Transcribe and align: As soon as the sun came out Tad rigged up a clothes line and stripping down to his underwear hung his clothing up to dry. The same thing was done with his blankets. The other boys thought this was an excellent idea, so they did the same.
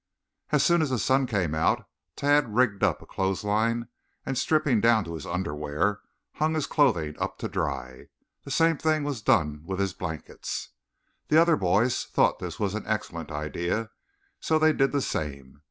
As 0.49 0.63
soon 0.65 0.81
as 0.81 0.89
the 0.89 0.97
sun 0.97 1.27
came 1.27 1.53
out 1.53 1.87
Tad 2.15 2.55
rigged 2.55 2.83
up 2.83 3.03
a 3.03 3.05
clothes 3.05 3.43
line 3.43 3.87
and 4.25 4.35
stripping 4.35 4.81
down 4.81 5.03
to 5.03 5.13
his 5.13 5.27
underwear 5.27 5.99
hung 6.33 6.55
his 6.55 6.65
clothing 6.65 7.15
up 7.19 7.37
to 7.37 7.47
dry. 7.47 8.07
The 8.43 8.49
same 8.49 8.77
thing 8.79 9.03
was 9.03 9.21
done 9.21 9.61
with 9.63 9.79
his 9.79 9.93
blankets. 9.93 10.69
The 11.27 11.39
other 11.39 11.55
boys 11.55 12.03
thought 12.03 12.39
this 12.39 12.59
was 12.59 12.73
an 12.73 12.87
excellent 12.87 13.29
idea, 13.31 13.91
so 14.39 14.57
they 14.57 14.73
did 14.73 14.91
the 14.91 15.03
same. 15.03 15.59